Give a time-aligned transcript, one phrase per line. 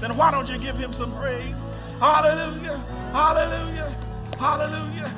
[0.00, 1.56] then why don't you give him some praise?
[1.98, 2.78] Hallelujah,
[3.12, 3.96] hallelujah,
[4.38, 5.08] hallelujah,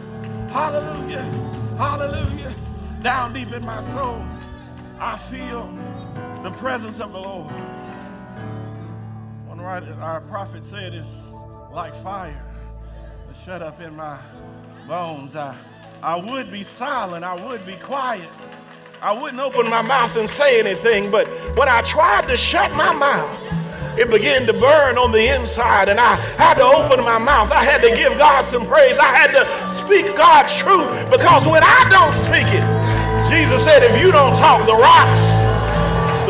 [0.50, 1.22] hallelujah,
[1.76, 2.54] hallelujah.
[3.02, 4.24] Down deep in my soul,
[4.98, 5.68] I feel
[6.42, 7.50] the presence of the Lord.
[9.46, 11.28] One right, our prophet said it's
[11.72, 12.44] like fire
[13.44, 14.18] shut up in my
[14.86, 15.36] bones.
[15.36, 15.56] I,
[16.02, 18.28] I would be silent, I would be quiet.
[19.00, 22.92] I wouldn't open my mouth and say anything, but when I tried to shut my
[22.92, 23.47] mouth,
[23.98, 27.50] it began to burn on the inside, and I had to open my mouth.
[27.50, 28.94] I had to give God some praise.
[28.94, 32.62] I had to speak God's truth because when I don't speak it,
[33.26, 35.18] Jesus said, if you don't talk, the rocks,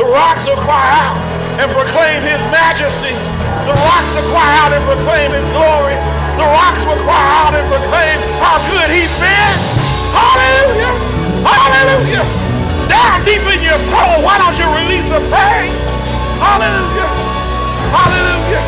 [0.01, 1.21] the rocks will cry out
[1.61, 3.13] and proclaim his majesty.
[3.69, 5.99] The rocks will cry out and proclaim his glory.
[6.41, 9.55] The rocks will cry out and proclaim how good he's been.
[10.17, 10.95] Hallelujah.
[11.45, 12.25] Hallelujah.
[12.89, 15.77] Down deep in your soul, why don't you release a praise?
[16.41, 17.18] Hallelujah.
[17.91, 18.63] Hallelujah.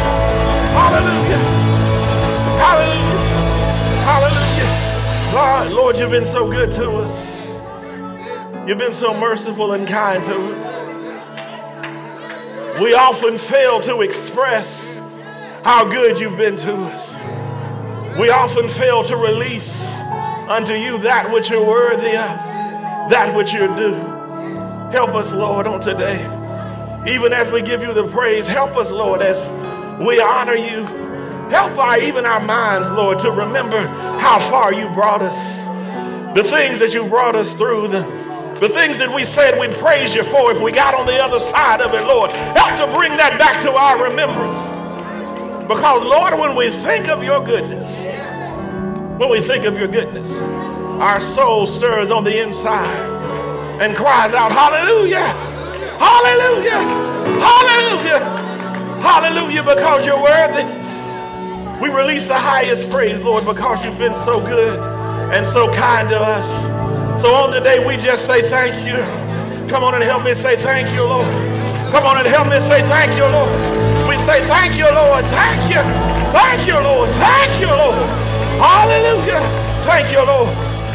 [0.76, 1.40] Hallelujah.
[2.60, 3.20] Hallelujah.
[4.04, 4.70] Hallelujah.
[5.34, 8.68] Lord, Lord, you've been so good to us.
[8.68, 10.80] You've been so merciful and kind to us.
[12.80, 14.96] We often fail to express
[15.64, 18.18] how good you've been to us.
[18.18, 19.86] We often fail to release
[20.48, 22.38] unto you that which you're worthy of,
[23.10, 23.94] that which you're due.
[24.92, 26.39] Help us, Lord, on today.
[27.06, 29.38] Even as we give you the praise, help us, Lord, as
[30.00, 30.84] we honor you.
[31.50, 33.86] Help our even our minds, Lord, to remember
[34.18, 35.64] how far you brought us.
[36.34, 38.02] The things that you brought us through, the,
[38.60, 41.40] the things that we said we'd praise you for if we got on the other
[41.40, 42.30] side of it, Lord.
[42.30, 44.58] Help to bring that back to our remembrance.
[45.66, 48.12] Because, Lord, when we think of your goodness,
[49.18, 50.40] when we think of your goodness,
[51.00, 55.49] our soul stirs on the inside and cries out, Hallelujah!
[56.00, 56.80] Hallelujah!
[57.38, 58.20] Hallelujah!
[59.00, 60.64] Hallelujah, because you're worthy.
[61.80, 64.78] We release the highest praise, Lord, because you've been so good
[65.32, 67.22] and so kind to us.
[67.22, 68.96] So on today, we just say thank you.
[69.68, 71.26] Come on and help me say thank you, Lord.
[71.92, 73.50] Come on and help me say thank you, Lord.
[74.08, 75.24] We say thank you, Lord.
[75.26, 75.82] Thank you.
[76.32, 77.08] Thank you, Lord.
[77.10, 78.08] Thank you, Lord.
[78.58, 79.40] Hallelujah.
[79.84, 80.48] Thank you, Lord.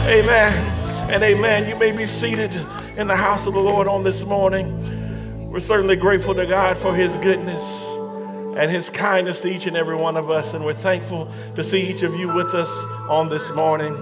[0.07, 1.11] Amen.
[1.11, 1.69] And amen.
[1.69, 2.53] You may be seated
[2.97, 4.94] in the house of the Lord on this morning.
[5.55, 7.63] We're certainly grateful to God for his goodness
[8.57, 10.53] and his kindness to each and every one of us.
[10.53, 12.69] And we're thankful to see each of you with us
[13.07, 13.95] on this morning.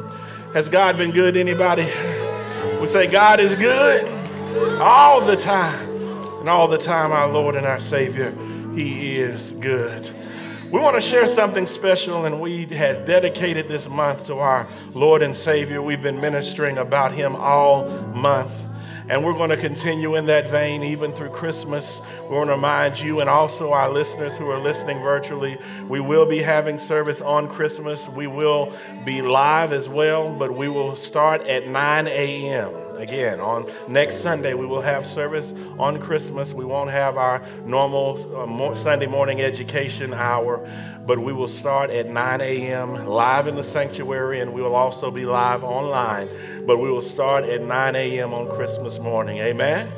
[0.56, 1.38] Has God been good?
[1.38, 1.84] Anybody?
[2.82, 4.04] We say God is good
[4.82, 5.92] all the time.
[6.40, 8.36] And all the time, our Lord and our Savior,
[8.74, 10.10] He is good.
[10.72, 15.22] We want to share something special, and we have dedicated this month to our Lord
[15.22, 15.84] and Savior.
[15.84, 18.52] We've been ministering about Him all month.
[19.10, 22.02] And we're going to continue in that vein even through Christmas.
[22.30, 25.58] We want to remind you and also our listeners who are listening virtually,
[25.90, 28.08] we will be having service on Christmas.
[28.08, 28.72] We will
[29.04, 32.84] be live as well, but we will start at 9 a.m.
[32.98, 36.54] Again, on next Sunday, we will have service on Christmas.
[36.54, 40.66] We won't have our normal uh, Sunday morning education hour,
[41.06, 43.06] but we will start at 9 a.m.
[43.06, 46.30] live in the sanctuary, and we will also be live online.
[46.66, 48.34] But we will start at 9 a.m.
[48.34, 49.40] on Christmas morning.
[49.40, 49.92] Amen.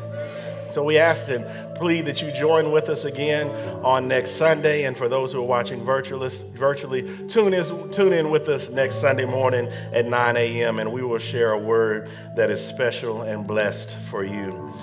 [0.72, 1.46] So we ask and
[1.76, 3.50] plead that you join with us again
[3.84, 4.84] on next Sunday.
[4.84, 8.96] And for those who are watching virtually, virtually tune, in, tune in with us next
[8.96, 10.80] Sunday morning at 9 a.m.
[10.80, 14.74] and we will share a word that is special and blessed for you.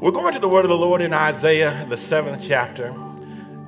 [0.00, 2.94] We're going to the word of the Lord in Isaiah, the seventh chapter,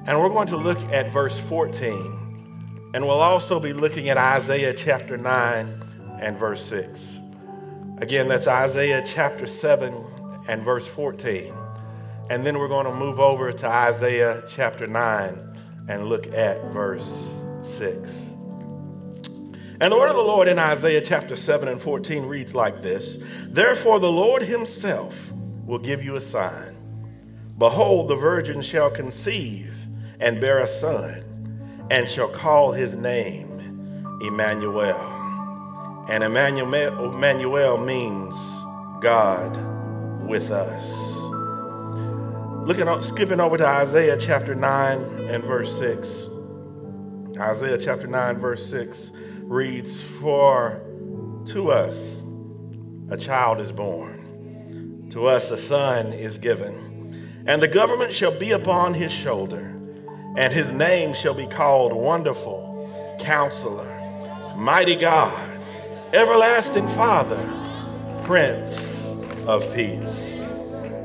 [0.07, 2.91] and we're going to look at verse 14.
[2.95, 5.83] And we'll also be looking at Isaiah chapter 9
[6.21, 7.19] and verse 6.
[7.99, 9.95] Again, that's Isaiah chapter 7
[10.49, 11.55] and verse 14.
[12.31, 15.59] And then we're going to move over to Isaiah chapter 9
[15.89, 17.31] and look at verse
[17.63, 18.27] 6.
[19.83, 23.19] And the word of the Lord in Isaiah chapter 7 and 14 reads like this
[23.49, 25.33] Therefore, the Lord himself
[25.65, 26.77] will give you a sign.
[27.57, 29.70] Behold, the virgin shall conceive
[30.21, 31.25] and bear a son,
[31.91, 35.01] and shall call his name Emmanuel.
[36.09, 38.37] And Emmanuel, means
[39.01, 39.57] God
[40.27, 41.21] with us.
[42.67, 46.29] Looking up, skipping over to Isaiah chapter 9 and verse 6.
[47.39, 49.13] Isaiah chapter 9, verse 6
[49.43, 50.83] reads, For
[51.47, 52.23] to us
[53.09, 58.53] a child is born, to us a son is given, and the government shall be
[58.53, 59.80] upon his shoulder,
[60.37, 63.87] and his name shall be called Wonderful, Counselor,
[64.57, 65.51] Mighty God,
[66.13, 67.39] Everlasting Father,
[68.25, 69.07] Prince
[69.47, 70.37] of peace.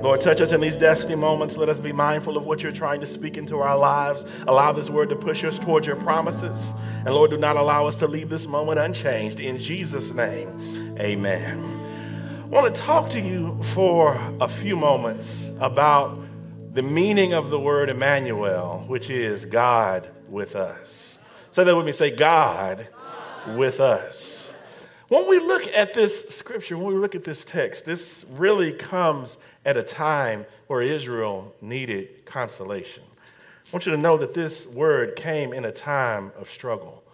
[0.02, 1.58] Lord, touch us in these destiny moments.
[1.58, 4.24] Let us be mindful of what you're trying to speak into our lives.
[4.48, 6.74] Allow this word to push us towards your promises.
[7.06, 9.40] And Lord, do not allow us to leave this moment unchanged.
[9.40, 11.60] In Jesus' name, amen.
[12.44, 16.25] I want to talk to you for a few moments about
[16.76, 21.18] the meaning of the word Emmanuel, which is God with us.
[21.52, 21.94] Say that with me.
[21.94, 22.90] Say, God
[23.56, 24.50] with us.
[25.08, 29.38] When we look at this scripture, when we look at this text, this really comes
[29.64, 33.04] at a time where Israel needed consolation.
[33.16, 37.05] I want you to know that this word came in a time of struggle.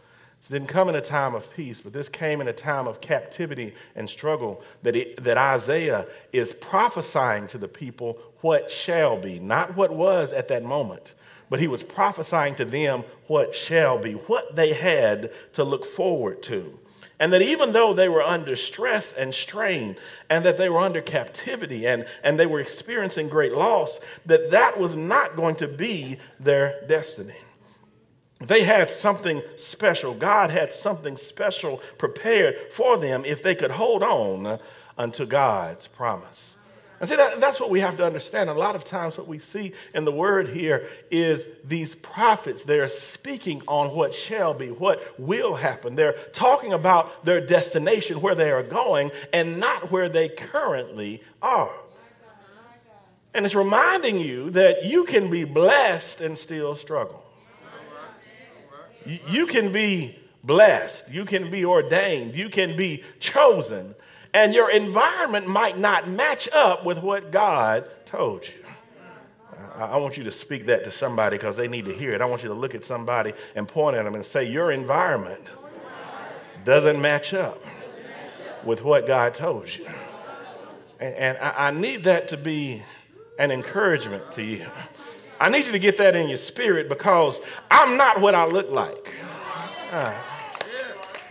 [0.50, 3.00] It didn't come in a time of peace, but this came in a time of
[3.00, 9.40] captivity and struggle that, it, that Isaiah is prophesying to the people what shall be,
[9.40, 11.14] not what was at that moment,
[11.50, 16.42] but he was prophesying to them what shall be, what they had to look forward
[16.44, 16.80] to.
[17.20, 19.96] And that even though they were under stress and strain,
[20.28, 24.80] and that they were under captivity and, and they were experiencing great loss, that that
[24.80, 27.36] was not going to be their destiny.
[28.42, 30.14] They had something special.
[30.14, 34.60] God had something special prepared for them if they could hold on
[34.98, 36.58] unto God's promise.
[37.00, 38.48] And see, that, that's what we have to understand.
[38.50, 42.90] A lot of times, what we see in the word here is these prophets, they're
[42.90, 45.96] speaking on what shall be, what will happen.
[45.96, 51.74] They're talking about their destination, where they are going, and not where they currently are.
[53.34, 57.21] And it's reminding you that you can be blessed and still struggle.
[59.06, 63.96] You can be blessed, you can be ordained, you can be chosen,
[64.34, 68.54] and your environment might not match up with what God told you.
[69.76, 72.22] I want you to speak that to somebody because they need to hear it.
[72.22, 75.42] I want you to look at somebody and point at them and say, Your environment
[76.66, 77.64] doesn't match up
[78.64, 79.88] with what God told you.
[81.00, 82.84] And I need that to be
[83.40, 84.68] an encouragement to you.
[85.42, 87.42] I need you to get that in your spirit because
[87.72, 89.16] I'm not what I look like.
[89.92, 90.14] Uh,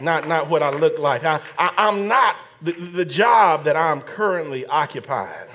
[0.01, 1.25] not, not what I look like.
[1.25, 5.49] I, I, am not the, the job that I'm currently occupying.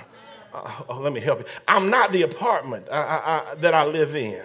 [0.54, 1.46] Uh, oh, let me help you.
[1.68, 2.96] I'm not the apartment I,
[3.52, 4.42] I, that I live in.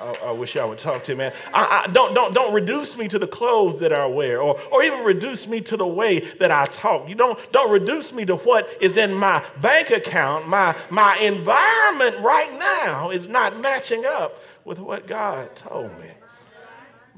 [0.00, 1.32] I, I, wish I would talk to you, man.
[1.52, 4.82] I, I, don't, don't, don't reduce me to the clothes that I wear or, or
[4.82, 7.08] even reduce me to the way that I talk.
[7.08, 10.48] You don't, don't reduce me to what is in my bank account.
[10.48, 16.10] My, my environment right now is not matching up with what God told me.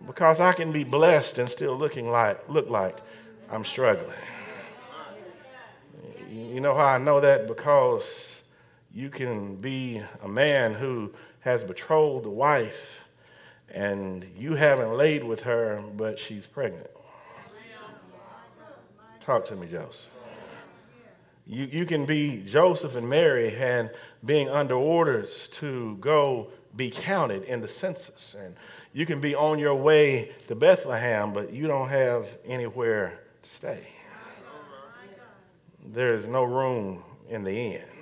[0.06, 2.96] Because I can be blessed and still looking like, look like
[3.50, 4.16] I'm struggling.
[6.28, 7.48] You know how I know that?
[7.48, 8.40] Because
[8.92, 11.12] you can be a man who
[11.46, 13.04] has betrothed a wife
[13.72, 16.90] and you haven't laid with her, but she's pregnant.
[19.20, 20.10] Talk to me, Joseph.
[21.46, 23.90] You, you can be Joseph and Mary and
[24.24, 28.34] being under orders to go be counted in the census.
[28.36, 28.56] And
[28.92, 33.86] you can be on your way to Bethlehem, but you don't have anywhere to stay.
[35.84, 37.95] There is no room in the inn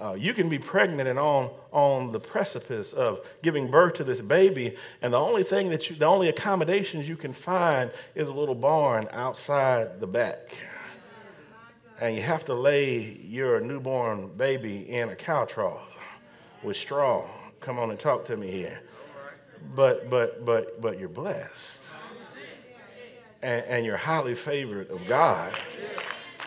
[0.00, 4.20] uh, you can be pregnant and on, on the precipice of giving birth to this
[4.20, 8.32] baby, and the only thing that you, the only accommodations you can find is a
[8.32, 10.56] little barn outside the back.
[11.98, 15.96] And you have to lay your newborn baby in a cow trough
[16.62, 17.26] with straw.
[17.60, 18.82] Come on and talk to me here.
[19.74, 21.80] But, but, but, but you're blessed.
[23.40, 25.52] And, and you're highly favored of God.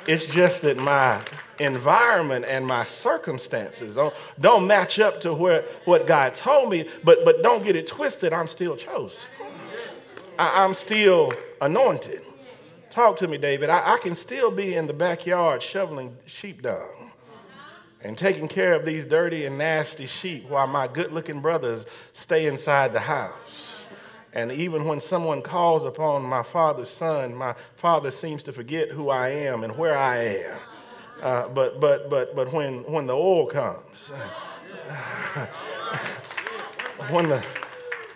[0.07, 1.21] It's just that my
[1.59, 7.25] environment and my circumstances don't, don't match up to where, what God told me, but,
[7.25, 8.33] but don't get it twisted.
[8.33, 9.19] I'm still chosen.
[10.37, 12.21] I, am still anointed.
[12.89, 13.69] Talk to me, David.
[13.69, 17.11] I, I can still be in the backyard shoveling sheep dung
[18.01, 22.47] and taking care of these dirty and nasty sheep while my good looking brothers stay
[22.47, 23.78] inside the house.
[24.33, 29.09] And even when someone calls upon my father's son, my father seems to forget who
[29.09, 30.57] I am and where I am.
[31.21, 34.07] Uh, but but but but when when the oil comes,
[37.09, 37.43] when the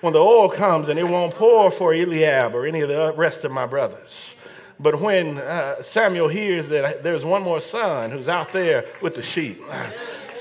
[0.02, 3.44] when the oil comes and it won't pour for Eliab or any of the rest
[3.44, 4.36] of my brothers.
[4.80, 9.22] But when uh, Samuel hears that there's one more son who's out there with the
[9.22, 9.62] sheep,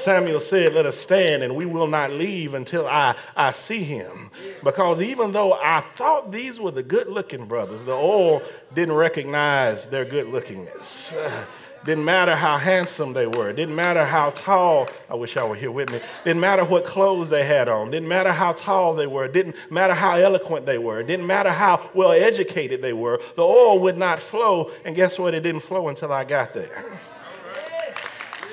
[0.03, 4.31] Samuel said, Let us stand and we will not leave until I, I see him.
[4.65, 8.43] Because even though I thought these were the good looking brothers, the oil
[8.75, 11.13] didn't recognize their good lookingness.
[11.85, 13.53] Didn't matter how handsome they were.
[13.53, 14.89] Didn't matter how tall.
[15.11, 16.01] I wish y'all were here with me.
[16.23, 17.91] Didn't matter what clothes they had on.
[17.91, 19.27] Didn't matter how tall they were.
[19.27, 21.03] Didn't matter how eloquent they were.
[21.03, 23.21] Didn't matter how well educated they were.
[23.35, 24.71] The oil would not flow.
[24.85, 25.35] And guess what?
[25.35, 27.01] It didn't flow until I got there.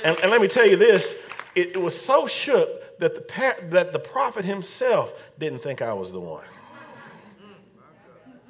[0.04, 1.14] And, and let me tell you this
[1.56, 6.12] it, it was so shook that the, that the prophet himself didn't think I was
[6.12, 6.46] the one.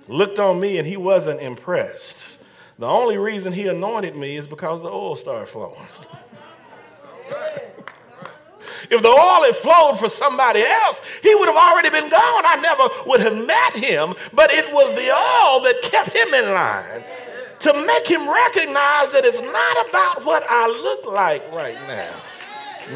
[0.08, 2.40] Looked on me and he wasn't impressed.
[2.80, 5.80] The only reason he anointed me is because the oil started flowing.
[8.90, 12.44] If the oil had flowed for somebody else, he would have already been gone.
[12.46, 16.54] I never would have met him, but it was the oil that kept him in
[16.54, 17.04] line
[17.60, 22.14] to make him recognize that it's not about what I look like right now.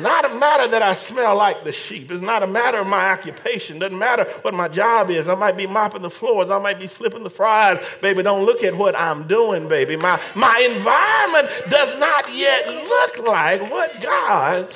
[0.02, 2.12] Not a matter that I smell like the sheep.
[2.12, 3.80] It's not a matter of my occupation.
[3.80, 5.30] Doesn't matter what my job is.
[5.30, 6.50] I might be mopping the floors.
[6.50, 7.80] I might be flipping the fries.
[8.02, 9.96] Baby, don't look at what I'm doing, baby.
[9.96, 14.74] My, my environment does not yet look like what God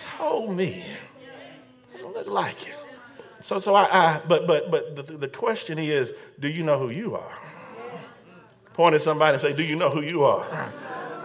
[0.00, 0.84] told me.
[0.84, 2.74] It doesn't look like it.
[3.42, 6.90] So, so I, I but, but, but the, the question is, do you know who
[6.90, 7.38] you are?
[8.72, 10.72] Point at somebody and say, do you know who you are?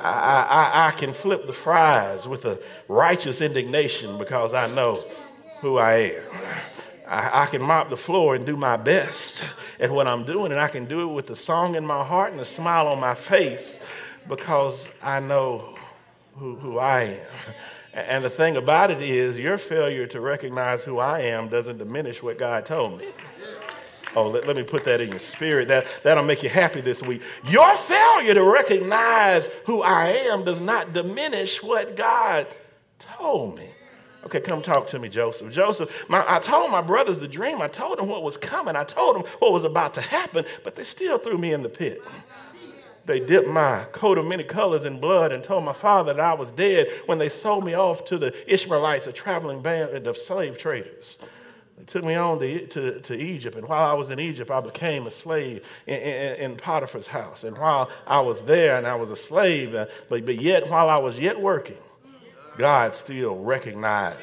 [0.01, 5.03] I, I, I can flip the fries with a righteous indignation because I know
[5.59, 6.23] who I am.
[7.07, 9.45] I, I, can mop the floor and do my best
[9.79, 12.31] at what I'm doing, and I can do it with a song in my heart
[12.31, 13.79] and a smile on my face
[14.27, 15.77] because I know
[16.35, 17.53] who, who I am.
[17.93, 22.21] And the thing about it is, your failure to recognize who I am doesn't diminish
[22.21, 23.07] what God told me.
[24.17, 25.67] Oh, let, let, me put that in your spirit.
[25.67, 27.21] That, that'll make you happy this week.
[27.45, 32.47] Your failure to recognize who I am does not diminish what God
[32.97, 33.69] told me.
[34.25, 35.51] Okay, come talk to me, Joseph.
[35.51, 37.61] Joseph, my, I told my brothers the dream.
[37.61, 38.75] I told them what was coming.
[38.75, 41.69] I told them what was about to happen, but they still threw me in the
[41.69, 42.01] pit.
[43.05, 46.33] They dipped my coat of many colors in blood and told my father that I
[46.33, 50.57] was dead when they sold me off to the Ishmaelites, a traveling band of slave
[50.57, 51.19] traders.
[51.87, 55.07] Took me on to, to, to Egypt, and while I was in Egypt, I became
[55.07, 57.45] a slave in, in, in Potiphar's house.
[57.45, 60.97] And while I was there and I was a slave, but, but yet, while I
[60.97, 61.77] was yet working,
[62.57, 64.19] God still recognized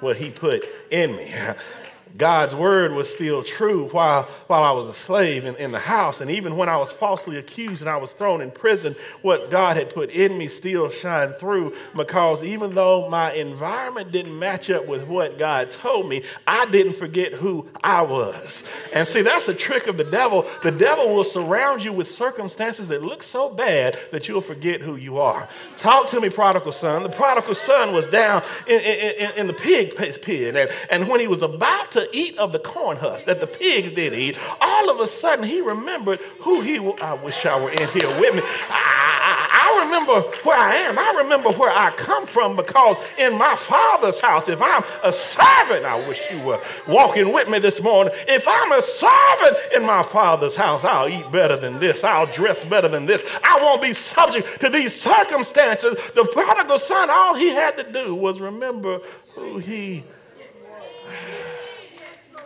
[0.00, 1.34] what He put in me.
[2.16, 6.20] God's word was still true while, while I was a slave in, in the house.
[6.20, 9.76] And even when I was falsely accused and I was thrown in prison, what God
[9.76, 14.86] had put in me still shined through because even though my environment didn't match up
[14.86, 18.62] with what God told me, I didn't forget who I was.
[18.92, 20.46] And see, that's a trick of the devil.
[20.62, 24.96] The devil will surround you with circumstances that look so bad that you'll forget who
[24.96, 25.48] you are.
[25.76, 27.02] Talk to me, prodigal son.
[27.02, 30.56] The prodigal son was down in, in, in the pig pit.
[30.56, 33.92] And, and when he was about to eat of the corn husks that the pigs
[33.92, 36.98] did eat, all of a sudden he remembered who he was.
[37.00, 38.42] I wish I were in here with me.
[38.70, 40.98] I, I, I remember where I am.
[40.98, 45.84] I remember where I come from because in my father's house, if I'm a servant,
[45.84, 48.12] I wish you were walking with me this morning.
[48.28, 52.04] If I'm a servant in my father's house, I'll eat better than this.
[52.04, 53.24] I'll dress better than this.
[53.42, 55.96] I won't be subject to these circumstances.
[56.14, 59.00] The prodigal son, all he had to do was remember
[59.34, 60.04] who he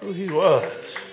[0.01, 1.11] who he was.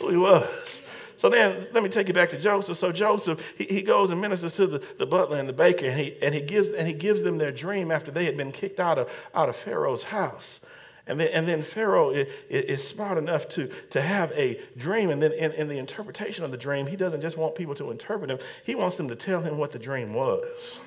[0.00, 0.82] Who he was.
[1.16, 2.76] So then let me take you back to Joseph.
[2.76, 5.98] So Joseph, he, he goes and ministers to the, the butler and the baker, and
[5.98, 8.78] he, and, he gives, and he gives them their dream after they had been kicked
[8.78, 10.60] out of, out of Pharaoh's house.
[11.06, 15.10] And then, and then Pharaoh is, is, smart enough to, to have a dream.
[15.10, 17.90] And then in, in the interpretation of the dream, he doesn't just want people to
[17.90, 20.80] interpret him, he wants them to tell him what the dream was.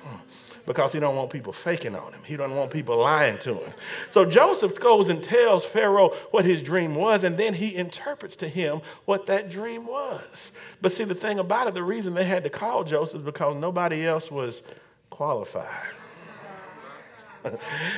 [0.70, 2.20] Because he don't want people faking on him.
[2.24, 3.72] He don't want people lying to him.
[4.08, 8.48] So Joseph goes and tells Pharaoh what his dream was, and then he interprets to
[8.48, 10.52] him what that dream was.
[10.80, 14.06] But see, the thing about it, the reason they had to call Joseph because nobody
[14.06, 14.62] else was
[15.10, 15.66] qualified.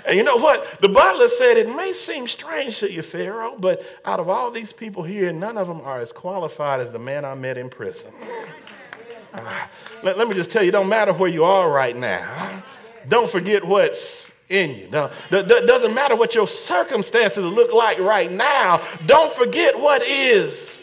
[0.06, 0.80] and you know what?
[0.80, 4.72] The butler said, It may seem strange to you, Pharaoh, but out of all these
[4.72, 8.14] people here, none of them are as qualified as the man I met in prison.
[10.02, 12.62] Let, let, me just tell you, don't matter where you are right now.
[13.08, 15.10] Don't forget what's in you.
[15.30, 18.86] It doesn't matter what your circumstances look like right now.
[19.06, 20.80] Don't forget what is.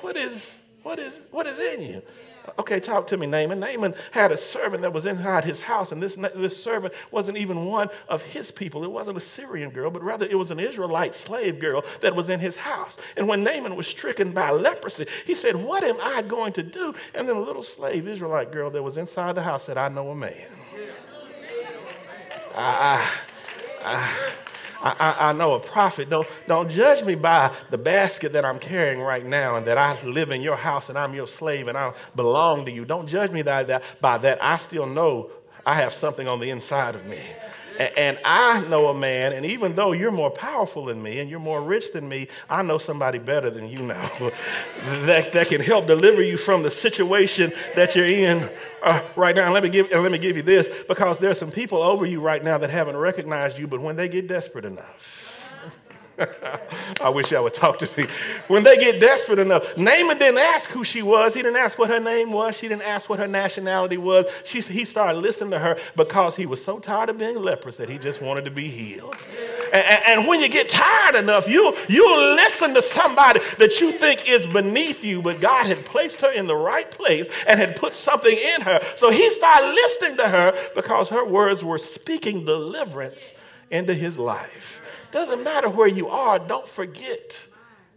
[0.00, 0.50] What is
[0.82, 2.02] what is what is in you?
[2.58, 3.60] Okay, talk to me, Naaman.
[3.60, 7.66] Naaman had a servant that was inside his house, and this, this servant wasn't even
[7.66, 8.84] one of his people.
[8.84, 12.28] It wasn't a Syrian girl, but rather it was an Israelite slave girl that was
[12.28, 12.96] in his house.
[13.16, 16.94] And when Naaman was stricken by leprosy, he said, What am I going to do?
[17.14, 20.10] And then a little slave Israelite girl that was inside the house said, I know
[20.10, 20.46] a man.
[22.54, 23.08] I,
[23.82, 24.34] I, I
[24.82, 26.08] I, I, I, know a prophet.
[26.08, 30.00] Don't, don't judge me by the basket that I'm carrying right now and that I
[30.02, 32.84] live in your house and I'm your slave and I belong to you.
[32.84, 33.82] Don't judge me by that.
[34.00, 34.42] By that.
[34.42, 35.30] I still know
[35.66, 37.20] I have something on the inside of me.
[37.80, 41.40] And I know a man, and even though you're more powerful than me and you're
[41.40, 44.10] more rich than me, I know somebody better than you know
[45.06, 48.50] that, that can help deliver you from the situation that you're in
[48.82, 49.44] uh, right now.
[49.44, 52.04] And let me, give, and let me give you this because there's some people over
[52.04, 55.19] you right now that haven't recognized you, but when they get desperate enough,
[57.00, 58.06] I wish I would talk to me.
[58.48, 61.34] When they get desperate enough, Naaman didn't ask who she was.
[61.34, 62.56] He didn't ask what her name was.
[62.56, 64.26] She didn't ask what her nationality was.
[64.44, 67.88] She, he started listening to her because he was so tired of being leprous that
[67.88, 69.16] he just wanted to be healed.
[69.72, 74.28] And, and when you get tired enough, you, you'll listen to somebody that you think
[74.28, 77.94] is beneath you, but God had placed her in the right place and had put
[77.94, 78.80] something in her.
[78.96, 83.34] So he started listening to her because her words were speaking deliverance
[83.70, 84.80] into his life.
[85.12, 87.46] Doesn't matter where you are, don't forget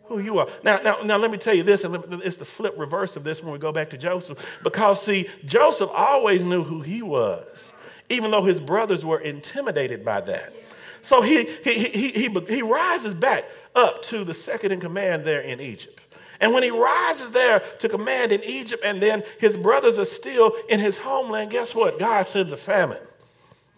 [0.05, 0.47] who you are.
[0.63, 3.41] Now, now, now let me tell you this, and it's the flip reverse of this
[3.41, 4.59] when we go back to Joseph.
[4.63, 7.71] Because, see, Joseph always knew who he was,
[8.09, 10.53] even though his brothers were intimidated by that.
[11.01, 15.41] So he, he, he, he, he rises back up to the second in command there
[15.41, 16.01] in Egypt.
[16.39, 20.53] And when he rises there to command in Egypt, and then his brothers are still
[20.67, 21.99] in his homeland, guess what?
[21.99, 23.01] God sends a famine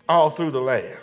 [0.09, 0.97] all through the land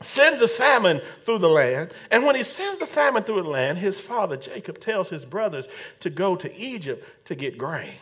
[0.00, 1.90] sends a famine through the land.
[2.10, 5.68] And when he sends the famine through the land, his father Jacob tells his brothers
[6.00, 7.94] to go to Egypt to get grain,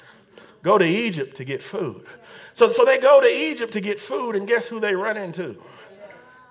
[0.63, 2.05] go to Egypt to get food.
[2.53, 5.57] So, so they go to Egypt to get food, and guess who they run into?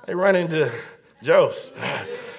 [0.05, 0.71] They run into
[1.21, 1.71] Joseph,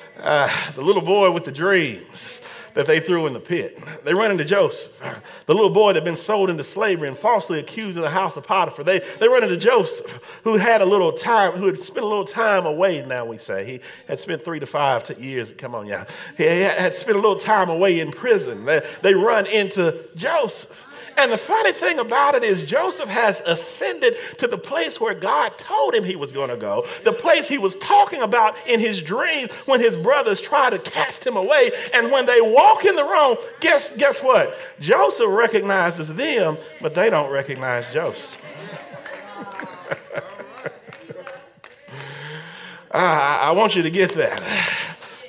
[0.20, 2.40] uh, the little boy with the dreams
[2.74, 3.78] that they threw in the pit.
[4.04, 4.92] They run into Joseph,
[5.46, 8.36] the little boy that had been sold into slavery and falsely accused in the house
[8.36, 8.84] of Potiphar.
[8.84, 12.24] They, they run into Joseph, who had a little time, who had spent a little
[12.24, 13.64] time away, now we say.
[13.64, 16.04] He had spent three to five years, come on, yeah.
[16.36, 18.64] He had spent a little time away in prison.
[18.64, 20.88] They, they run into Joseph.
[21.16, 25.56] And the funny thing about it is, Joseph has ascended to the place where God
[25.58, 29.00] told him he was going to go, the place he was talking about in his
[29.00, 31.70] dream when his brothers try to cast him away.
[31.94, 34.56] And when they walk in the room, guess, guess what?
[34.80, 38.36] Joseph recognizes them, but they don't recognize Joseph.
[42.96, 44.40] Ah, I, I want you to get that.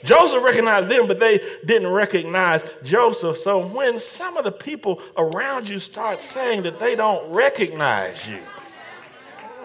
[0.06, 3.38] Joseph recognized them, but they didn't recognize Joseph.
[3.38, 8.40] So when some of the people around you start saying that they don't recognize you,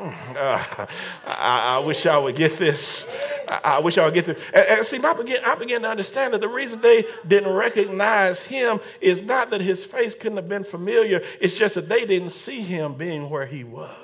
[0.01, 0.87] uh,
[1.27, 3.07] I, I, wish I would get this.
[3.49, 4.43] I, I wish I would get this.
[4.55, 8.43] And, and see, I began, I began to understand that the reason they didn't recognize
[8.43, 12.31] him is not that his face couldn't have been familiar, it's just that they didn't
[12.31, 13.95] see him being where he was.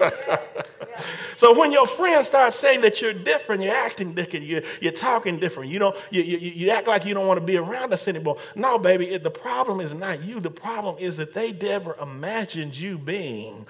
[1.36, 5.38] so when your friends start saying that you're different, you're acting different, you're, you're talking
[5.38, 8.08] different, you, don't, you, you, you act like you don't want to be around us
[8.08, 8.38] anymore.
[8.54, 10.40] No, baby, it, the problem is not you.
[10.40, 13.66] The problem is that they never imagined you being.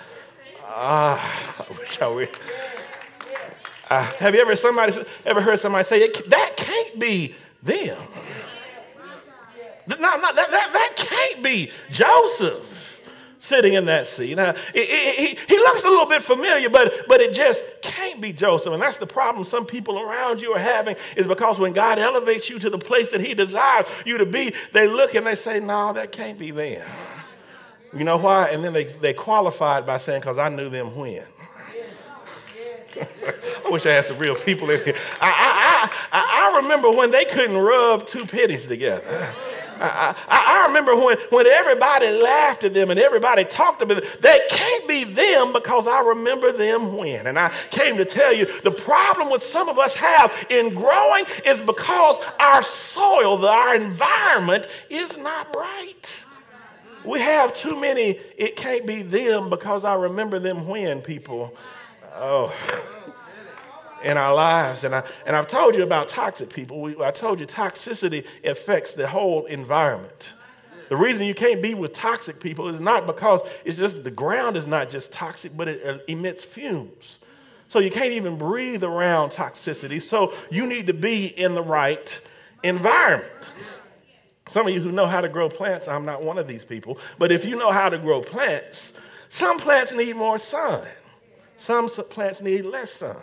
[0.64, 2.38] Ah, I wish I would.
[3.90, 4.92] Uh, have you ever somebody
[5.24, 7.98] ever heard somebody say that can't be them?
[9.88, 12.77] No, no, that, that, that can't be Joseph
[13.38, 14.36] sitting in that seat.
[14.36, 14.84] Now, he,
[15.48, 18.72] he looks a little bit familiar, but, but it just can't be Joseph.
[18.72, 22.50] And that's the problem some people around you are having is because when God elevates
[22.50, 25.60] you to the place that he desires you to be, they look and they say,
[25.60, 26.86] no, that can't be them.
[27.96, 28.48] You know why?
[28.48, 31.22] And then they, they qualified by saying, because I knew them when.
[33.66, 34.96] I wish I had some real people in here.
[35.20, 39.34] I, I, I, I remember when they couldn't rub two pennies together.
[39.80, 44.10] I, I, I, remember when, when everybody laughed at them and everybody talked about them.
[44.20, 47.26] They can't be them because I remember them when.
[47.26, 51.24] And I came to tell you the problem with some of us have in growing
[51.44, 56.24] is because our soil, our environment is not right.
[57.04, 61.56] We have too many, it can't be them because I remember them when people.
[62.14, 62.52] Oh
[64.02, 64.84] in our lives.
[64.84, 66.80] And, I, and I've told you about toxic people.
[66.80, 70.32] We, I told you toxicity affects the whole environment.
[70.88, 74.56] The reason you can't be with toxic people is not because it's just the ground
[74.56, 77.18] is not just toxic, but it emits fumes.
[77.68, 80.00] So you can't even breathe around toxicity.
[80.00, 82.20] So you need to be in the right
[82.62, 83.52] environment.
[84.48, 86.98] Some of you who know how to grow plants, I'm not one of these people,
[87.18, 88.94] but if you know how to grow plants,
[89.28, 90.86] some plants need more sun,
[91.58, 93.16] some plants need less sun.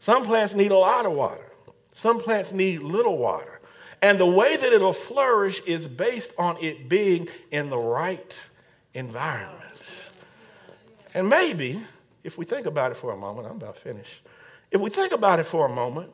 [0.00, 1.52] Some plants need a lot of water,
[1.92, 3.60] some plants need little water.
[4.00, 8.48] And the way that it'll flourish is based on it being in the right
[8.94, 9.64] environment.
[11.14, 11.80] And maybe,
[12.22, 14.22] if we think about it for a moment, I'm about to finish.
[14.70, 16.12] If we think about it for a moment,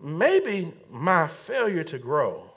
[0.00, 2.50] maybe my failure to grow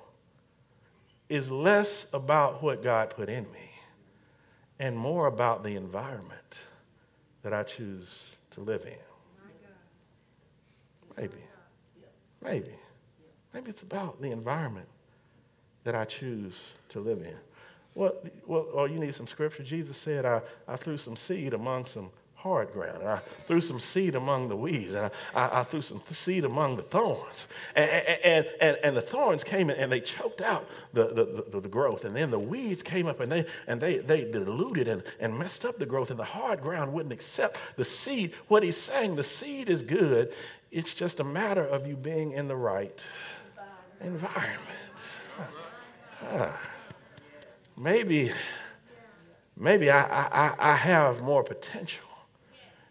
[1.29, 3.71] is less about what God put in me
[4.79, 6.59] and more about the environment
[7.41, 9.06] that I choose to live in.
[11.17, 11.37] Maybe.
[12.43, 12.75] Maybe.
[13.53, 14.87] Maybe it's about the environment
[15.83, 16.53] that I choose
[16.89, 17.35] to live in.
[17.95, 18.13] Well,
[18.45, 19.63] well, oh, you need some scripture.
[19.63, 23.01] Jesus said, I, I threw some seed among some hard ground.
[23.01, 26.45] And I threw some seed among the weeds, and I, I, I threw some seed
[26.45, 27.47] among the thorns.
[27.75, 31.67] And, and, and, and, the thorns came and they choked out the, the, the, the,
[31.67, 32.05] growth.
[32.05, 35.65] And then the weeds came up and they, and they, they diluted and, and messed
[35.65, 36.11] up the growth.
[36.11, 38.33] And the hard ground wouldn't accept the seed.
[38.47, 40.31] What he's saying, the seed is good.
[40.77, 43.03] It's just a matter of you being in the right
[43.99, 44.61] environment.
[46.23, 46.55] Uh,
[47.75, 48.31] maybe,
[49.55, 52.05] maybe I, I, I have more potential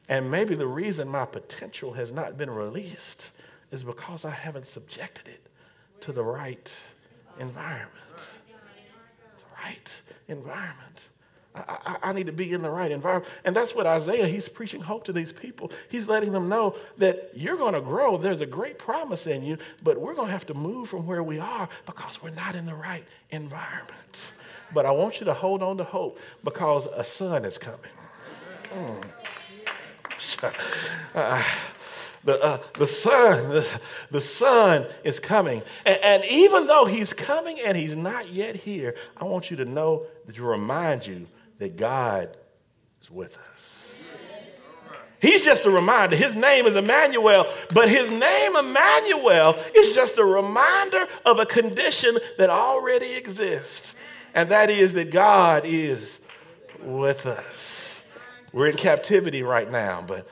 [0.09, 3.31] and maybe the reason my potential has not been released
[3.71, 5.47] is because I haven't subjected it
[6.01, 6.77] to the right
[7.39, 7.93] environment.
[8.17, 9.95] The right
[10.27, 11.05] environment.
[11.57, 13.33] I, I, need to be in the right environment.
[13.45, 15.71] And that's what Isaiah, he's preaching hope to these people.
[15.89, 18.17] He's letting them know that you're going to grow.
[18.17, 21.23] There's a great promise in you, but we're going to have to move from where
[21.23, 24.33] we are because we're not in the right environment.
[24.75, 27.81] But I want you to hold on to hope because a son is coming.
[28.71, 29.05] Mm.
[31.15, 31.43] Uh,
[32.27, 35.63] the, uh, the son, the, the son is coming.
[35.87, 39.65] And, and, even though he's coming and he's not yet here, I want you to
[39.65, 42.37] know that to remind you that God
[43.01, 44.03] is with us.
[45.21, 46.15] He's just a reminder.
[46.15, 52.19] His name is Emmanuel, but his name Emmanuel is just a reminder of a condition
[52.39, 53.95] that already exists,
[54.35, 56.21] and that is that God is
[56.83, 58.03] with us.
[58.53, 60.29] We're in captivity right now, but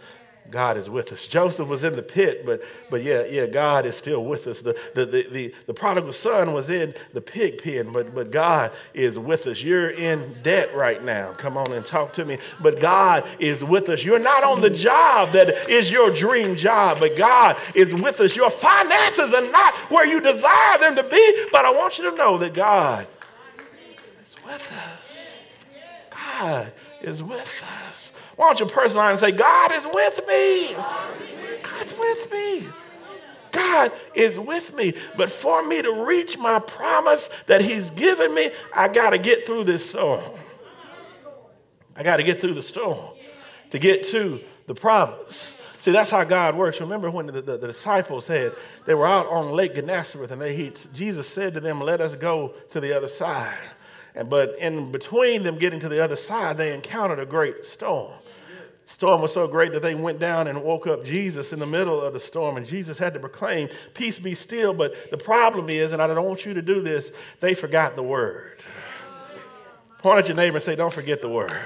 [0.50, 1.26] God is with us.
[1.26, 4.60] Joseph was in the pit, but, but yeah, yeah, God is still with us.
[4.60, 8.70] The, the, the, the, the prodigal son was in the pig pen, but, but God
[8.92, 9.62] is with us.
[9.62, 11.32] You're in debt right now.
[11.32, 12.38] Come on and talk to me.
[12.60, 14.04] But God is with us.
[14.04, 18.36] You're not on the job that is your dream job, but God is with us.
[18.36, 22.16] Your finances are not where you desire them to be, but I want you to
[22.16, 23.06] know that God
[24.22, 25.38] is with us.
[26.38, 28.12] God is with us.
[28.36, 30.74] Why don't you personalize and say, God is with me?
[31.62, 32.68] God's with me.
[33.52, 34.94] God is with me.
[35.16, 39.46] But for me to reach my promise that He's given me, I got to get
[39.46, 40.22] through this storm.
[41.96, 43.14] I got to get through the storm
[43.70, 45.54] to get to the promise.
[45.80, 46.80] See, that's how God works.
[46.80, 48.52] Remember when the, the, the, disciples had,
[48.86, 52.14] they were out on Lake Gennesaret and they, he, Jesus said to them, Let us
[52.14, 53.54] go to the other side.
[54.14, 58.12] And, but in between them getting to the other side, they encountered a great storm.
[58.86, 62.00] Storm was so great that they went down and woke up Jesus in the middle
[62.00, 64.74] of the storm, and Jesus had to proclaim, Peace be still.
[64.74, 68.02] But the problem is, and I don't want you to do this, they forgot the
[68.02, 68.62] word.
[69.98, 71.56] Point at your neighbor and say, Don't forget the word.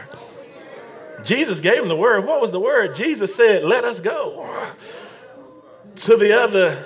[1.25, 2.25] Jesus gave them the word.
[2.25, 2.95] What was the word?
[2.95, 4.73] Jesus said, Let us go
[5.97, 6.85] to the other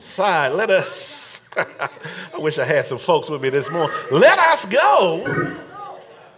[0.00, 0.54] side.
[0.54, 1.24] Let us
[1.56, 3.96] I wish I had some folks with me this morning.
[4.10, 5.56] Let us go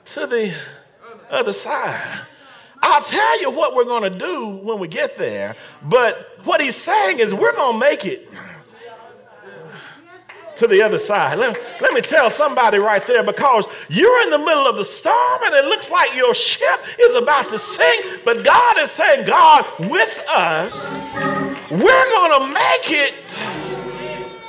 [0.04, 0.54] to the
[1.30, 2.26] other side.
[2.88, 6.76] I'll tell you what we're going to do when we get there, but what he's
[6.76, 8.30] saying is we're going to make it
[10.54, 11.36] to the other side.
[11.40, 15.40] Let, let me tell somebody right there because you're in the middle of the storm
[15.44, 19.66] and it looks like your ship is about to sink, but God is saying, God,
[19.80, 20.88] with us,
[21.72, 23.14] we're going to make it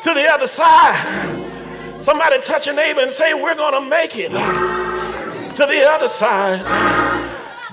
[0.04, 2.00] to the other side.
[2.00, 7.17] Somebody touch a neighbor and say, We're going to make it to the other side.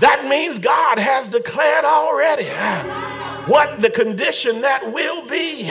[0.00, 2.48] That means God has declared already
[3.46, 5.68] what the condition that will be.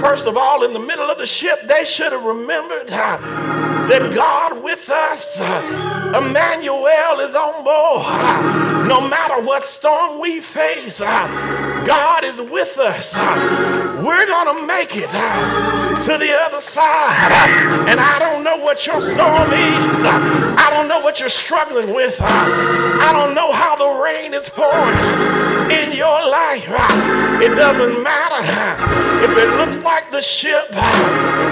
[0.00, 2.88] First of all, in the middle of the ship, they should have remembered
[3.90, 5.36] that God with us,
[6.14, 8.86] Emmanuel is on board.
[8.86, 13.14] No matter what storm we face, God is with us.
[14.04, 17.32] We're going to make it to the other side.
[17.88, 20.04] And I don't know what your storm is.
[20.04, 22.16] I don't know what you're struggling with.
[22.20, 26.64] I don't know how the rain is pouring in your life.
[27.42, 30.72] It doesn't matter if it looks like the ship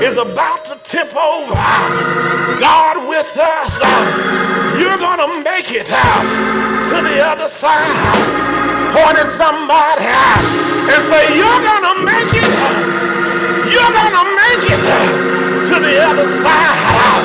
[0.01, 1.53] is about to tip over.
[2.57, 3.77] God with us,
[4.81, 6.25] you're going to make it out
[6.89, 7.93] to the other side.
[8.97, 10.09] Point at somebody
[10.89, 12.49] and say, You're going to make it.
[13.69, 14.83] You're going to make it
[15.69, 17.21] to the other side.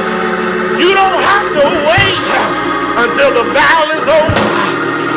[0.75, 2.23] You don't have to wait
[2.99, 4.73] until the battle is over.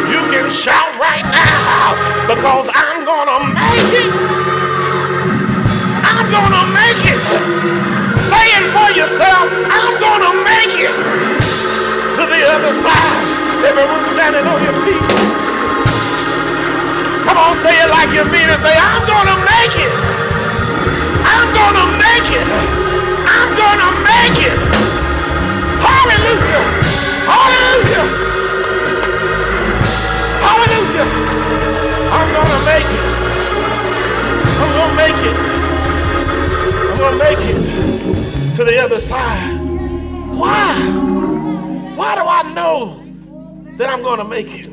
[0.07, 1.99] You can shout right now
[2.31, 4.26] because I'm going to make it.
[6.37, 7.17] To make it.
[8.21, 9.49] Say it for yourself.
[9.73, 13.25] I'm to make it to the other side.
[13.65, 15.01] Everyone standing on your feet.
[17.25, 18.61] Come on, say it like you mean it.
[18.61, 19.93] Say, I'm gonna make it.
[21.25, 22.47] I'm gonna make it.
[23.25, 24.57] I'm gonna make it.
[25.81, 26.65] Hallelujah.
[27.33, 28.05] Hallelujah.
[30.45, 31.07] Hallelujah.
[32.13, 33.05] I'm gonna make it.
[34.61, 35.56] I'm gonna make it.
[36.97, 39.61] I'm gonna make it to the other side.
[40.31, 40.81] Why?
[41.95, 43.05] Why do I know
[43.77, 44.71] that I'm gonna make it?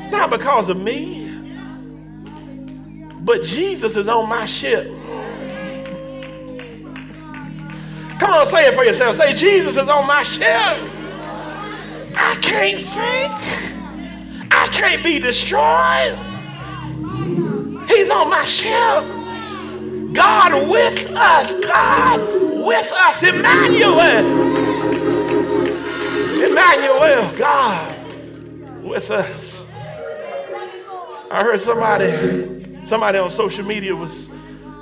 [0.00, 1.30] It's not because of me,
[3.20, 4.88] but Jesus is on my ship.
[8.18, 9.14] Come on, say it for yourself.
[9.14, 10.76] Say, Jesus is on my ship.
[12.16, 13.32] I can't sink.
[14.50, 16.18] I can't be destroyed.
[17.88, 19.19] He's on my ship.
[20.12, 21.54] God with us.
[21.60, 22.20] God
[22.64, 23.22] with us.
[23.22, 24.00] Emmanuel.
[26.44, 27.38] Emmanuel.
[27.38, 27.96] God
[28.82, 29.64] with us.
[31.30, 34.28] I heard somebody, somebody on social media was,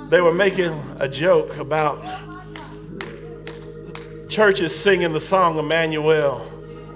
[0.09, 2.03] they were making a joke about
[4.29, 6.45] churches singing the song Emmanuel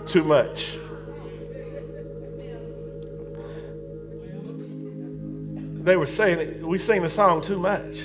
[0.07, 0.77] too much.
[5.83, 8.01] They were saying we sing the song too much.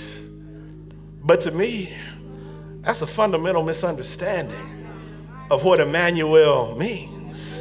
[1.28, 1.94] But to me,
[2.80, 4.86] that's a fundamental misunderstanding
[5.50, 7.54] of what Emmanuel means.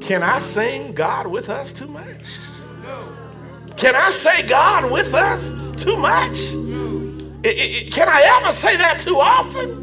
[0.00, 2.24] Can I sing God with us too much?
[3.76, 5.50] Can I say God with us
[5.82, 6.38] too much?
[7.90, 9.82] Can I ever say that too often?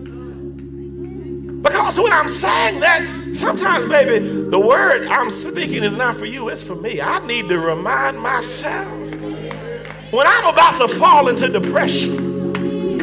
[1.61, 6.47] Because when I'm saying that, sometimes, baby, the word I'm speaking is not for you,
[6.47, 7.01] it's for me.
[7.01, 8.87] I need to remind myself.
[10.11, 12.38] When I'm about to fall into depression,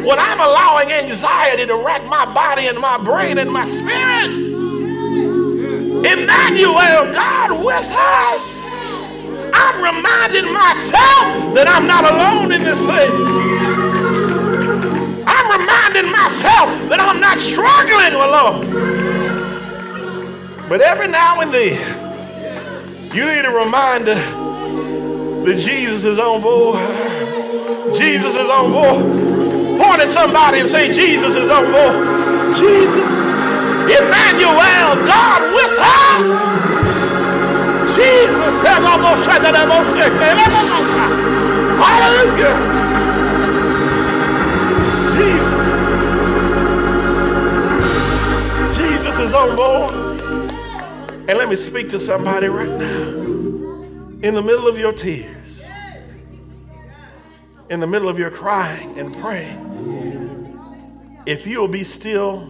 [0.07, 4.31] when I'm allowing anxiety to rack my body and my brain and my spirit,
[6.07, 8.66] Emmanuel, God with us.
[9.53, 13.11] I'm reminding myself that I'm not alone in this thing.
[15.27, 18.62] I'm reminding myself that I'm not struggling alone.
[20.69, 21.75] But every now and then,
[23.12, 26.79] you need a reminder that Jesus is on board.
[27.97, 29.36] Jesus is on board.
[29.77, 31.95] Point at somebody and say, Jesus is on board.
[32.57, 33.09] Jesus,
[33.87, 36.29] Emmanuel, God with us.
[37.97, 38.62] Jesus,
[41.79, 42.57] hallelujah.
[48.77, 49.93] Jesus is on board.
[51.29, 53.09] And let me speak to somebody right now.
[54.23, 55.56] In the middle of your tears,
[57.68, 62.48] in the middle of your crying and praying, if you'll be still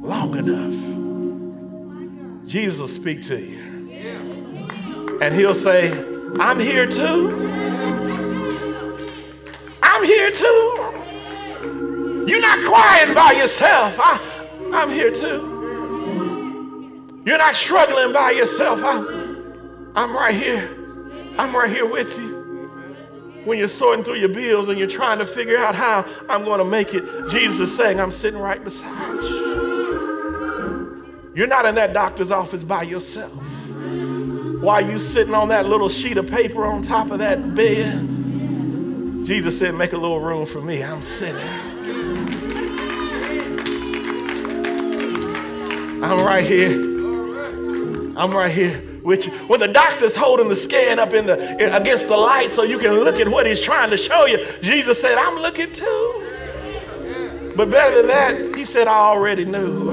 [0.00, 3.60] long enough, Jesus will speak to you.
[5.20, 5.90] And he'll say,
[6.38, 7.48] I'm here too.
[9.82, 12.24] I'm here too.
[12.26, 13.98] You're not crying by yourself.
[14.00, 14.20] I,
[14.72, 15.50] I'm here too.
[17.24, 18.80] You're not struggling by yourself.
[18.82, 18.98] I,
[19.94, 20.68] I'm right here.
[21.38, 22.31] I'm right here with you.
[23.44, 26.58] When you're sorting through your bills and you're trying to figure out how I'm going
[26.58, 29.52] to make it, Jesus is saying, I'm sitting right beside you.
[31.34, 33.32] You're not in that doctor's office by yourself.
[33.32, 38.06] While you sitting on that little sheet of paper on top of that bed,
[39.26, 40.84] Jesus said, Make a little room for me.
[40.84, 41.40] I'm sitting.
[46.02, 46.74] I'm right here.
[48.16, 49.32] I'm right here you.
[49.48, 52.92] When the doctor's holding the scan up in the against the light so you can
[52.92, 56.28] look at what he's trying to show you, Jesus said, I'm looking too.
[57.56, 59.90] But better than that, he said, I already knew.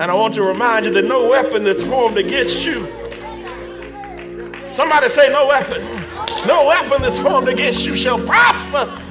[0.00, 2.86] And I want to remind you that no weapon that's formed against you.
[4.72, 5.82] Somebody say, No weapon.
[6.46, 9.09] No weapon that's formed against you shall prosper.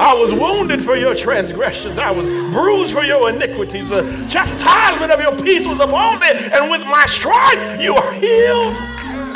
[0.00, 1.98] I was wounded for your transgressions.
[1.98, 3.86] I was bruised for your iniquities.
[3.86, 6.28] The chastisement of your peace was upon me.
[6.30, 8.74] And with my stripe, you are healed.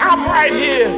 [0.01, 0.89] I'm right here.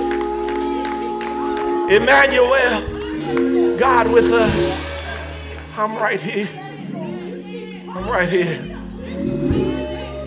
[1.90, 5.76] Emmanuel, God with us.
[5.76, 6.48] I'm right here.
[7.90, 8.61] I'm right here.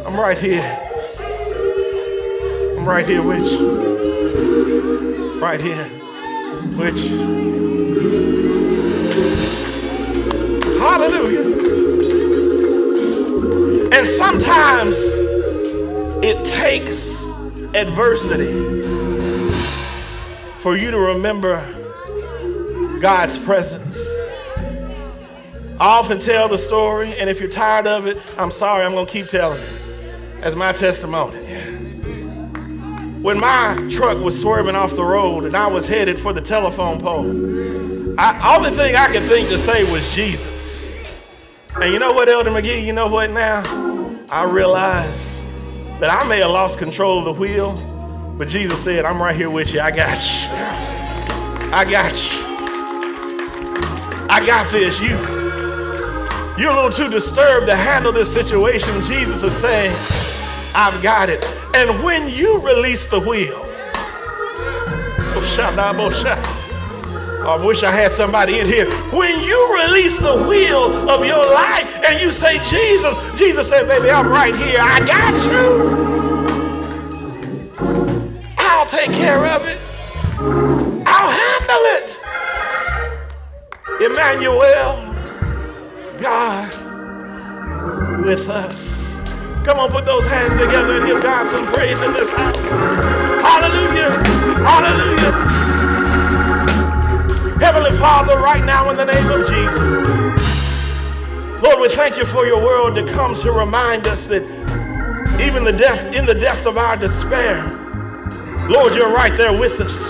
[0.05, 0.79] I'm right here.
[2.77, 3.53] I'm right here with.
[5.41, 5.85] Right here.
[6.75, 7.78] Which
[10.89, 11.43] Hallelujah.
[13.93, 14.95] And sometimes
[16.23, 17.23] it takes
[17.75, 18.51] adversity
[20.61, 21.63] for you to remember
[22.99, 23.99] God's presence.
[25.79, 29.05] I often tell the story, and if you're tired of it, I'm sorry, I'm going
[29.05, 29.69] to keep telling it
[30.41, 31.37] as my testimony.
[33.21, 36.99] when my truck was swerving off the road and I was headed for the telephone
[36.99, 37.29] pole,
[38.19, 40.58] I, only thing I could think to say was Jesus.
[41.75, 42.83] And you know what, Elder McGee?
[42.83, 43.63] You know what now?
[44.29, 45.41] I realize
[45.99, 47.75] that I may have lost control of the wheel,
[48.37, 49.79] but Jesus said, I'm right here with you.
[49.79, 50.49] I got you.
[51.71, 52.45] I got you.
[54.29, 54.99] I got this.
[54.99, 55.09] You,
[56.61, 59.05] you're a little too disturbed to handle this situation.
[59.05, 59.95] Jesus is saying,
[60.75, 61.43] I've got it.
[61.75, 63.61] And when you release the wheel,
[65.35, 66.58] oh,
[67.49, 68.89] I wish I had somebody in here.
[69.11, 74.11] When you release the wheel of your life and you say, Jesus, Jesus said, baby,
[74.11, 74.79] I'm right here.
[74.81, 76.11] I got you.
[78.57, 79.79] I'll take care of it.
[81.07, 82.17] I'll handle it.
[84.11, 85.15] Emmanuel,
[86.19, 86.73] God
[88.25, 89.21] with us.
[89.65, 92.57] Come on, put those hands together and give God some praise in this house.
[93.41, 94.11] Hallelujah.
[94.63, 95.58] Hallelujah.
[97.71, 100.01] Heavenly Father, right now in the name of Jesus,
[101.61, 104.41] Lord, we thank you for your word that comes to remind us that
[105.39, 107.63] even the depth, in the depth of our despair,
[108.67, 110.09] Lord, you're right there with us.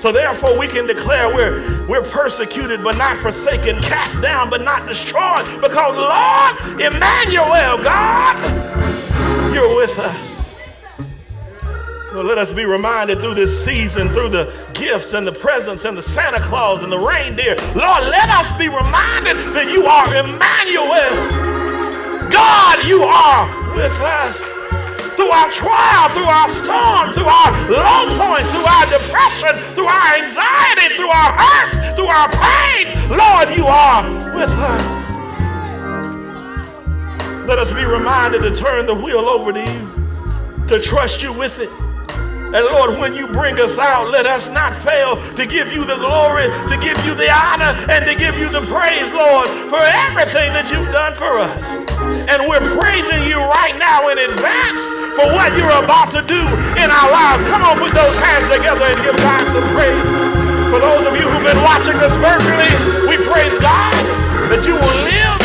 [0.00, 4.86] So therefore we can declare we're, we're persecuted but not forsaken, cast down but not
[4.86, 10.37] destroyed, because Lord, Emmanuel, God, you're with us.
[12.14, 15.94] Well, let us be reminded through this season, through the gifts and the presents and
[15.96, 17.54] the Santa Claus and the reindeer.
[17.76, 20.88] Lord, let us be reminded that you are Emmanuel.
[22.32, 23.44] God, you are
[23.76, 24.40] with us
[25.20, 30.16] through our trial, through our storm, through our low points, through our depression, through our
[30.16, 32.88] anxiety, through our hurt, through our pain.
[33.12, 35.08] Lord, you are with us.
[37.46, 41.58] Let us be reminded to turn the wheel over to you, to trust you with
[41.60, 41.68] it.
[42.48, 46.00] And Lord, when you bring us out, let us not fail to give you the
[46.00, 50.56] glory, to give you the honor, and to give you the praise, Lord, for everything
[50.56, 51.60] that you've done for us.
[52.32, 54.80] And we're praising you right now in advance
[55.12, 56.40] for what you're about to do
[56.80, 57.44] in our lives.
[57.52, 60.08] Come on, put those hands together and give God some praise.
[60.72, 62.72] For those of you who've been watching us virtually,
[63.12, 64.00] we praise God
[64.48, 65.36] that you will live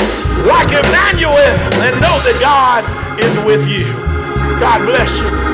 [0.48, 1.52] like Emmanuel
[1.84, 2.88] and know that God
[3.20, 3.92] is with you.
[4.60, 5.53] God bless you.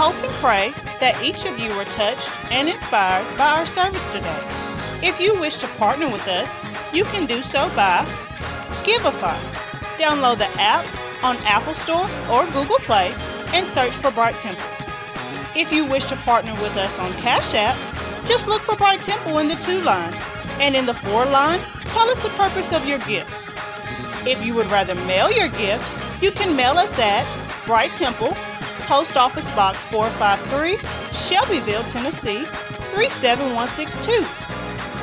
[0.00, 4.40] Hope and pray that each of you were touched and inspired by our service today.
[5.02, 6.48] If you wish to partner with us,
[6.94, 8.06] you can do so by
[8.80, 9.36] Givelify
[10.00, 10.88] Download the app
[11.22, 13.12] on Apple Store or Google Play
[13.52, 14.64] and search for Bright Temple.
[15.54, 17.76] If you wish to partner with us on Cash App,
[18.26, 20.14] just look for Bright Temple in the to line,
[20.60, 21.60] and in the for line,
[21.92, 23.28] tell us the purpose of your gift.
[24.26, 25.84] If you would rather mail your gift,
[26.22, 27.26] you can mail us at
[27.66, 28.34] Bright Temple,
[28.90, 30.76] Post Office Box 453,
[31.12, 34.24] Shelbyville, Tennessee 37162.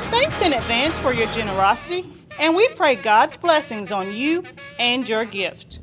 [0.10, 2.06] Thanks in advance for your generosity
[2.38, 4.44] and we pray God's blessings on you
[4.78, 5.80] and your gift.